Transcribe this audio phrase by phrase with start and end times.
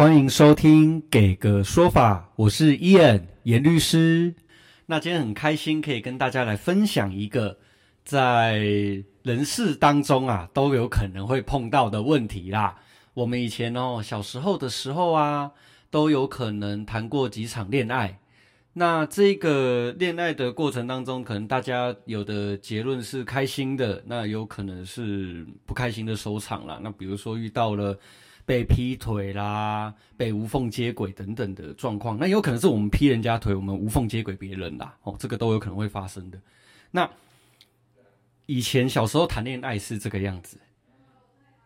[0.00, 4.34] 欢迎收听《给个说法》，我是伊恩严律师。
[4.86, 7.58] 那今天很开心可以跟大家来分享一个
[8.02, 8.56] 在
[9.22, 12.78] 人世当中啊都有可能会碰到的问题啦。
[13.12, 15.52] 我们以前哦小时候的时候啊，
[15.90, 18.20] 都有可能谈过几场恋爱。
[18.72, 26.80] 那这个恋爱的过程当中，可能大家有的结论是开心的，那有可能是不开心的收场啦。
[26.82, 27.98] 那比如说遇到了。
[28.50, 36.38] 被劈腿啦，被无缝接轨等等的状况，那有可能是我们劈人家腿，我们无缝接轨别人啦，哦，这个都有可能会发生的。
[36.90, 37.08] 那
[38.46, 40.58] 以前小时候谈恋爱是这个样子，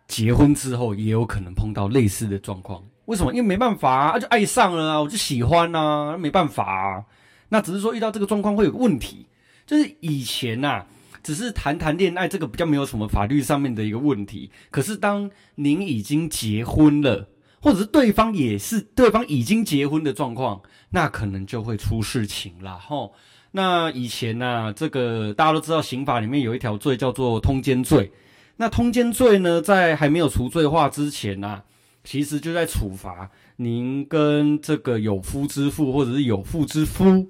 [0.06, 2.84] 结婚之后也有可能碰到类似的状况。
[3.06, 3.32] 为什么？
[3.32, 7.06] 因为没办法啊，就爱上了啊，我就喜欢啊，没办法啊。
[7.48, 9.24] 那只是说遇到这个状况会有问题，
[9.66, 10.84] 就是以前呐。
[11.24, 14.50] 只是谈谈恋爱，这个比较没有什么法律上面的一个问题。
[14.70, 23.14] 可是当您已经结婚了，或者是对方也是对方已经结婚的状况，那可能就会出事情了吼。
[23.52, 28.12] 那以前呢，这个大家都知道，刑法里面有一条罪叫做通奸罪。
[28.56, 31.62] 那通奸罪呢，在还没有除罪化之前呢，
[32.04, 37.28] 其实就在处罚您跟这个有夫之妇或者是有妇之夫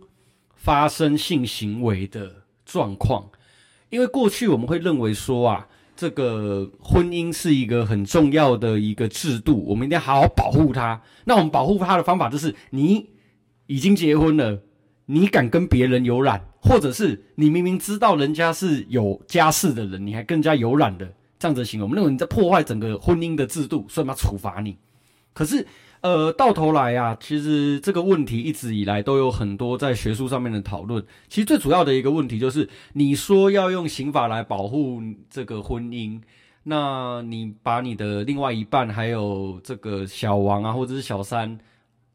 [0.56, 3.30] 发生性行为的状况。
[3.94, 11.00] 因为过去我们会认为说啊，这个婚姻是一个很重要的一个制度，我们一定要好好保护它。
[11.26, 13.10] 那我们保护它的方法就是，你
[13.68, 14.60] 已经结婚了，
[15.06, 21.08] 你敢跟别人有染，或者是你明明知道人家是有家室的人，你还更加有染的
[21.38, 24.76] 这样子行为，我们认为你在破坏整个婚姻的制度，所以我们要处罚你。
[25.32, 25.64] 可是。
[26.04, 31.02] 呃，到头来啊，其实这个问题一直以来都有很多在学术上面的讨论。
[31.30, 36.20] 其实最主要的一个问题就是，你说要用刑法来保护这个婚姻，
[36.64, 41.58] 那你把你的另外一半还有这个小王啊，或者是小三，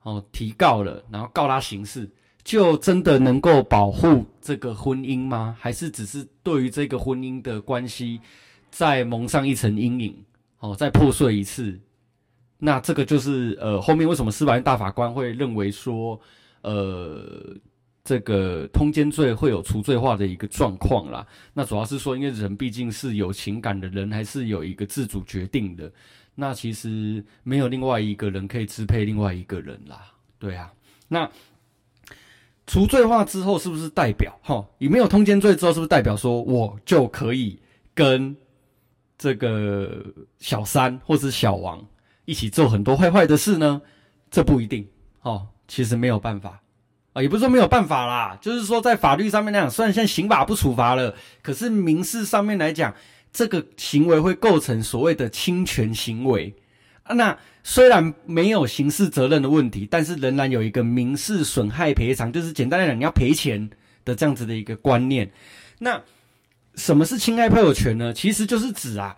[0.04, 2.08] 哦，提告了，然后告他刑事，
[2.44, 5.58] 就真的能够保护这个婚姻吗？
[5.60, 8.22] 还是只是对于这个婚姻的关系
[8.70, 10.16] 再蒙上一层阴影，
[10.60, 11.80] 哦，再破碎一次？
[12.62, 16.20] 那这个就是呃，后面为什么司法院大法官会认为说，
[16.62, 17.56] 呃，
[18.04, 21.26] 这个通奸罪会有除罪化的一个状况啦？
[21.54, 25.90] 那主要是说，因为人毕竟是有情感的人，还是有一个自主决定的。
[26.36, 30.72] 那其实没有另外一个人可以支配另外一个人啦，对啊。
[31.08, 31.30] 那
[32.68, 34.66] 除罪化之后，是不是代表哈？
[34.78, 37.58] 你没有通奸罪之后，是不是代表说我就可以
[37.94, 38.36] 跟
[39.18, 40.04] 这个
[40.40, 41.86] 小三或是小王？
[42.30, 43.82] 一起做很多坏坏的事呢？
[44.30, 44.88] 这不一定
[45.24, 45.48] 哦。
[45.68, 46.62] 其实没有办法
[47.14, 52.94] 啊，也不是说没有办法啦，就是说在法律上面来讲，虽然现在刑法不处罚了，可是民事上面来讲，
[53.34, 56.56] 这个行为会构成所谓的侵权行为
[57.04, 57.16] 啊。
[57.16, 63.70] 那虽然没有刑事责任的问题，但是仍然有一个民事损害赔偿，就是简单来讲，你要赔钱
[64.06, 65.32] 的这样子的一个观念。
[65.80, 66.02] 那
[66.76, 68.14] 什么是侵害配偶权呢？
[68.14, 69.16] 其实就是指啊。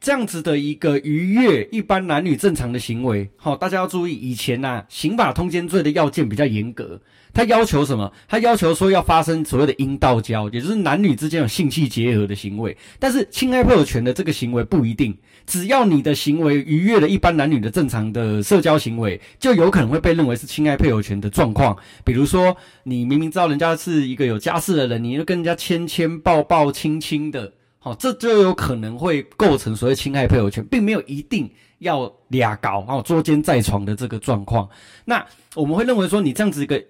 [0.00, 6.98] 这样子的一个逾越一般男女正常的行为，好，大家要注意，以前呐，刑法通奸罪的要件比较严格，
[7.34, 8.10] 他要求什么？
[8.26, 12.74] 他要求说要发生所谓的阴道交，也就是男女之间有性器结合的行为。
[12.98, 15.14] 但是侵害配偶权的这个行为不一定，
[15.46, 21.76] 只要你的行为逾越了一般男女的正常的社交行为，就有可能会被认为是侵害配偶权的状况。
[22.06, 27.52] 比如说，你明明知道人家是一个有家室的人，你就跟人家牵牵抱抱亲亲的。
[27.80, 34.68] 好，这就有可能会构成所谓侵害配偶权，并没有一定要俩搞哦捉奸在床的这个状况。
[35.06, 36.80] 那我们会认为说，你这样子一个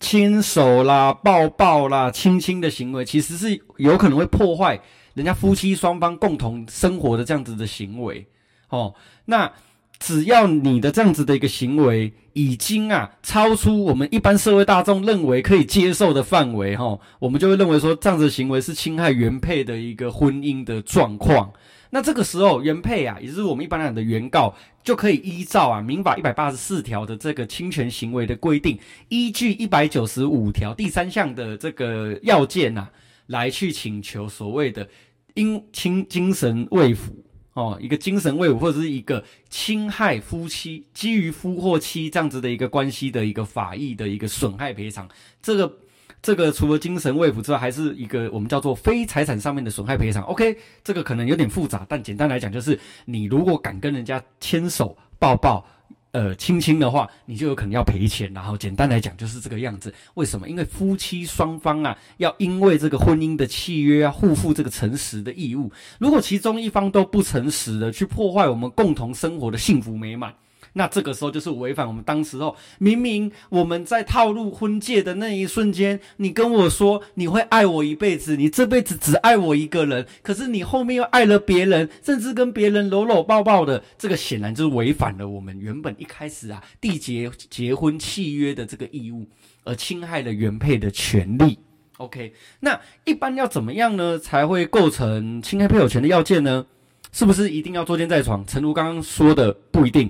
[0.00, 4.80] 牵手啦、抱抱啦、亲亲的行为，其实是有可能会破坏
[5.14, 8.26] 人家夫妻双方共同生活的这样子的行为。
[8.70, 8.94] 哦，
[9.26, 9.52] 那。
[10.00, 21.52] 只要你的这样子的一个行为已经啊超出我们一般社会大众认为可以接受的范围哈，我们就会认为说这样子的行为是侵害原配的一个婚姻的状况。
[21.90, 28.78] 那这个时候原配啊，也就是我们一般来讲的原告，就可以依照啊民法一百八十四条的这个侵权行为的规定，
[29.08, 32.88] 依据一百九十五条第三项的这个要件呐，
[33.26, 34.88] 来去请求所谓的
[35.34, 37.10] 因亲精神慰抚。
[37.54, 45.08] 哦，一个精神慰抚或者是一个侵害夫妻基于夫或妻这样子的一个关系的一个法益的一个损害赔偿，
[45.42, 45.78] 这个
[46.22, 50.22] 这个除了精神慰抚之外，还是一个我们叫做非财产上面的损害赔偿。
[50.24, 55.66] OK，这个可能有点复杂，但简单来讲就是，你如果敢跟人家牵手抱抱。
[56.12, 58.32] 呃，亲亲的话，你就有可能要赔钱。
[58.34, 59.94] 然后简单来讲，就是这个样子。
[60.14, 60.48] 为什么？
[60.48, 65.70] 因为夫妻双方啊，要因为这个婚姻的契约啊，互负这个诚实的义务。
[65.98, 70.34] 如果其中一方都不诚实的去破坏我们共同生活的幸福美满，
[70.74, 89.26] 那这个时候就是违反我们当时候明明我们在套路婚戒的那一瞬间，你跟我说你会爱我一辈子，你这辈子只爱我一个人，可是你后面又爱了别人，甚至跟别人搂搂抱抱的，这个显然就是违反了我们原本一开始啊缔结结婚契约的这个义务，
[89.64, 91.58] 而侵害了原配的权利。
[91.96, 96.64] OK，那一般要怎么样呢才会构成侵害配偶权的要件呢？
[97.12, 98.46] 是不是一定要捉奸在床？
[98.46, 100.08] 诚如刚刚说的，不一定。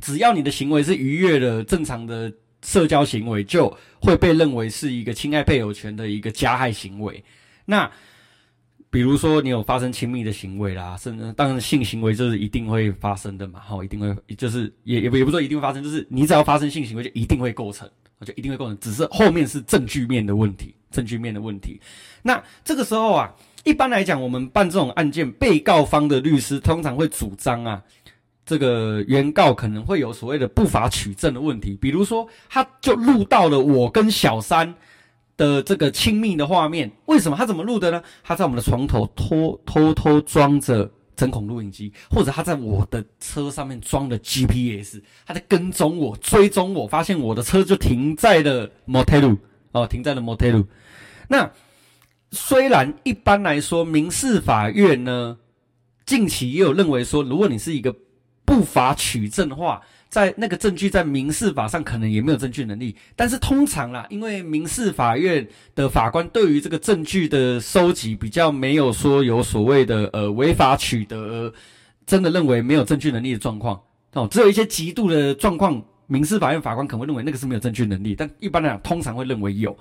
[0.00, 7.22] 只要你的行为是逾越了正常的社交行为，就会被认为是一个侵害配偶权的一个加害行为。
[7.64, 7.90] 那
[8.90, 17.88] 比如说你有发生亲密的行为啦，甚至当然性行为就是一定会发生的嘛，哈，一定会就是也也也不说一定会发生，就是你只要发生性行为就一定会构成，
[18.24, 21.78] 就一定会构成，只是后面是证据面的问题，证据面的问题。
[22.22, 23.30] 那这个时候啊，
[23.64, 27.82] 一般来讲，我们办这种案件，被告方的律师通常会主张啊。
[28.48, 34.74] 这个原告可能会有所谓的不法取证的问题，比如说，他就录到了我跟小三
[35.36, 38.02] 的这个亲密的画面，为什么他怎么录的呢？
[38.24, 49.36] 他在我们的床头偷偷偷装着针孔录影机，或者他在我的车上面装了 GPS，他在跟踪我、追踪我，发现我的车就停在了 motel
[49.72, 50.64] 哦，停在了 motel。
[51.28, 51.52] 那
[52.30, 55.36] 虽然一般来说，民事法院呢，
[56.06, 57.94] 近期也有认为说，如果你是一个
[58.48, 59.78] 不法取证的话，
[60.08, 71.52] 在那个证据在民事法上可能也没有证据能力，但是通常啦，因为民事法院的法官对于这个证据的收集比较没有说有所谓的呃违法取得，
[72.06, 73.78] 真的认为没有证据能力的状况
[74.14, 79.78] 哦，只有一些极度的状况，民事法院法官可能会认为那个是没有证据能力，但一般来讲通常会认为有。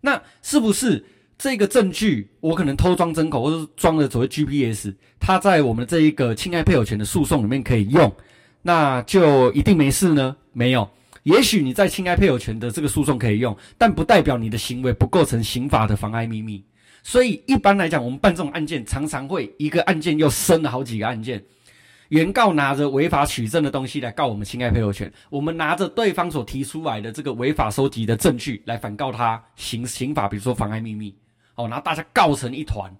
[0.00, 1.04] 那是不是？
[1.42, 8.14] 这个证据，我可能偷装针口，或者是装了所谓 GPS，它在我们这一个侵害配偶权的诉讼里面可以用，
[8.62, 10.36] 那就一定没事呢？
[10.52, 10.88] 没有，
[11.24, 16.64] 也许你在侵害配偶权的这个诉讼可以用，但不代表你的行为不构成刑法的妨碍秘密。
[17.02, 21.42] 所以一般来讲，我们办这种案件，常常会一个案件又生了好几个案件。
[22.10, 31.12] 原告拿着违法取证的东西来告我们侵害配偶权，我们拿着对方所提出来的这个违法收集的证据来反告他刑刑法，比如说妨碍秘密。
[31.54, 32.94] 哦，然后大家告成一团，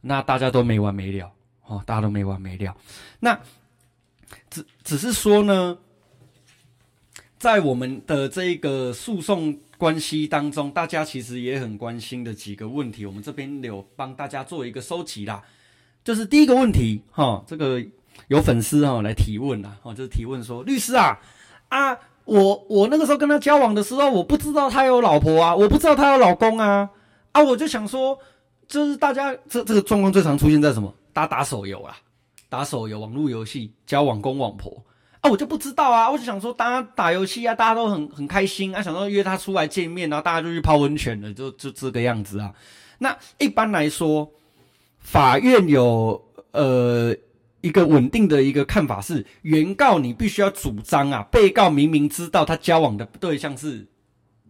[0.00, 1.30] 那大家都没完没了
[1.66, 2.74] 哦，大家都没完没了。
[3.20, 3.38] 那
[4.50, 5.78] 只只是说呢，
[7.38, 15.42] 在我们的这个诉讼关系当中，大家其实也很关心的几个问题，我们这边有帮大家做一个收集啦。
[16.02, 17.84] 就是第一个问题哈，这个
[18.28, 21.20] 有粉丝哈来提问啦，哦，就是提问说，律师啊
[21.68, 26.88] 啊，我我那个时候跟他交往的时候，我不知道他有老婆啊，我不知道他有老公啊。
[27.32, 28.18] 啊，我就想说，
[28.66, 30.92] 就是大家这这个状况最常出现在什么？
[31.12, 31.96] 大家打手游啊，
[32.48, 34.84] 打手游、网络游戏，交网公网婆
[35.20, 36.10] 啊，我就不知道啊。
[36.10, 42.52] 我就想说，大家打游戏啊，大家都很很开心啊，想说约他出来见面，然后大家就去泡温泉了，就就这个样子啊。
[42.98, 44.30] 那一般来说，
[44.98, 47.14] 法院有呃
[47.60, 53.86] 一个稳定的一个看法是，原告你必须要主张啊，被告明明知道他交往的对象是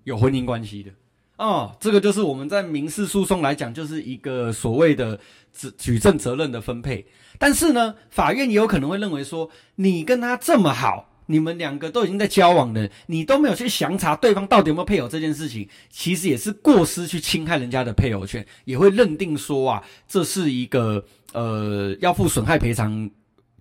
[0.04, 0.90] 有婚姻关系的。
[1.38, 5.18] 哦，这个就是我们在民事诉讼来讲，就是一个所谓的
[5.52, 7.06] 举举证责任的分配。
[7.38, 21.04] 但是呢，法院也有可能会认为说，你跟他这么好，你们两个都已经在交往了，你都没有去详查对方到底有没有配偶这件事情，其实也是过失去侵害人家的配偶权，也会认定说啊，这是一个
[21.34, 23.08] 呃要负损害赔偿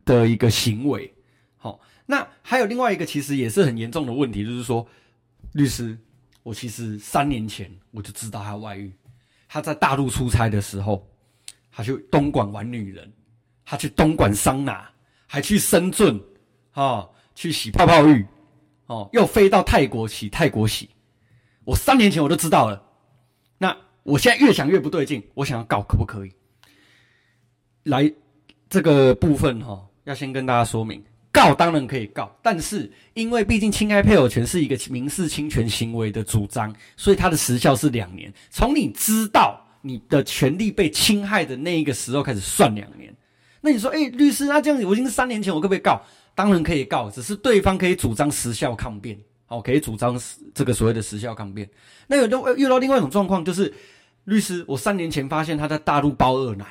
[0.03, 1.13] 的一个行为。
[1.57, 4.83] 好，那还有另外一个其实也是很严重的问题，就是说，
[5.51, 5.95] 律师。
[6.47, 8.89] 我其实三年前我就知道他外遇，
[9.49, 11.05] 他在大陆出差的时候，
[11.69, 13.11] 他去东莞玩女人，
[13.65, 14.89] 他去东莞桑拿，
[15.25, 16.17] 还去深圳，
[16.71, 18.25] 哦，去洗泡泡浴，
[18.85, 20.89] 哦，又飞到泰国洗泰国洗。
[21.65, 22.81] 我三年前我就知道了，
[23.57, 26.31] 那我现在越想越不对劲，我想要告可不可以？
[27.83, 28.09] 来
[28.69, 31.03] 这个部分哈，要先跟大家说明。
[31.37, 38.33] 告当然可以告，但是因为毕竟侵害配偶权是一个民事侵权行为的主张，所以它的时效是两年。
[38.49, 43.15] 从你知道你的权利被侵害的那一个时候开始算两年。
[43.61, 46.01] 那你说，哎，律师，那这样子我已经是三年前，我可不可以告？
[46.33, 49.15] 当然可以告，只是对方可以主张时效抗辩，
[49.45, 50.19] 好，可以主张
[50.55, 51.69] 这个所谓的时效抗辩。
[52.07, 53.71] 那有的遇到另外一种状况，就是
[54.25, 56.65] 律师，我三年前发现他在大陆包二奶，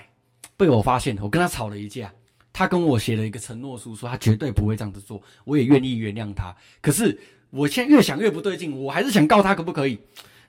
[0.56, 2.12] 被我发现，我跟他吵了一架。
[2.58, 6.56] 他跟我写了一个承诺书，说他绝对不会这样子做，我也愿意原谅他。
[6.80, 7.20] 可是
[7.50, 9.98] 我现在越想越不对劲，我还是想告他，可不可以？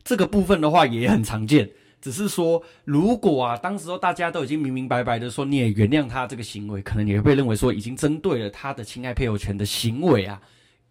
[0.06, 10.42] 这个部分的话也很常见，只是说如果啊，当时候大家都已经明明白白的说你也原谅他这个行为，可能也会被认为说已经针对了他的侵害配偶权的行为啊，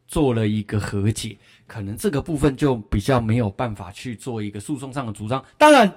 [0.07, 5.43] 做了一个和解，可能这个部分就比较没有办法去做一个诉讼上的主张。
[5.57, 5.91] 当然，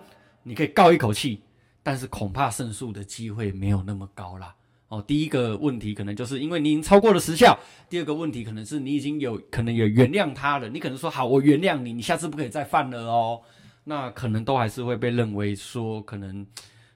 [0.43, 1.41] 你可以告一口气，
[1.83, 4.55] 但是恐怕胜诉的机会没有那么高啦。
[4.89, 13.39] 哦，第一个问题可能就是因为你已经超过了时效，第二个问题可能是你已经有可能也原谅他了，你可能说好，我原谅你，你下次不可以再犯了哦。
[13.83, 16.45] 那可能都还是会被认为说，可能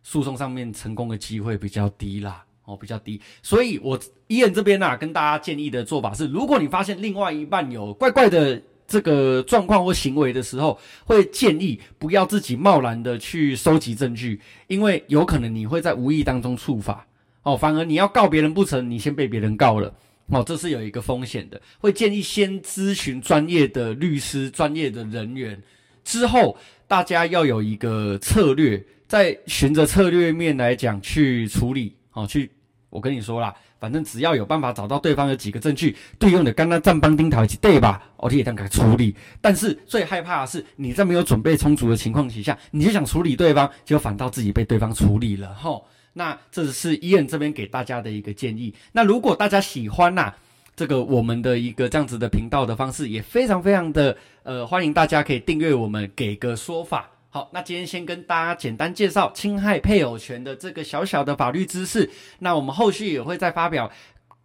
[0.02, 3.22] 诉讼上面成功的机会比较低啦，哦，比较低。
[3.44, 17.08] 所以，我医院这边呐，跟大家建议的做法是，如果你发现另外一半有怪怪的这个状况或行为的时候，会建议不要自己贸然的去收集证据，因为有可能你会在无意当中触法。
[17.44, 19.94] 哦，反而你要告别人不成，你先被别人告了，
[20.28, 21.62] 哦，这是有一个风险的。
[21.78, 25.62] 会建议先咨询专业的律师、专业的人员，
[26.06, 26.58] 之后
[26.88, 31.94] 大家要有一个策略，在循着策略面来讲去处理。
[32.14, 32.50] 哦，去，
[32.90, 38.02] 我跟你说啦，反正只要有办法找到对方有几个证据对用的，刚刚站帮丁桃一起对吧？
[38.16, 39.14] 我可以这样处理。
[39.42, 45.86] 但是最害怕的是你在没有准备充足的情况底下，你就想处理对方，结果反倒自己被对方处理了，吼。
[46.14, 48.74] 那这是伊恩这边给大家的一个建议。
[48.92, 50.34] 那如果大家喜欢呐，
[50.76, 57.10] 这个我们的一个这样子的频道的方式，也非常非常的呃欢迎大家可以订阅我们，给个说法。
[57.30, 62.10] 好，那今天先跟大家简单介绍侵害配偶权的这个小小的法律知识。
[62.40, 63.92] 那我们后续也会再发表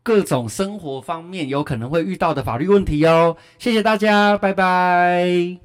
[0.03, 3.37] 各种生活方面有可能会遇到的法律问题哦。
[3.59, 5.59] 谢谢大家，拜拜。